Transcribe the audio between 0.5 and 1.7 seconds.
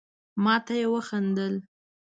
ته يي وخندل.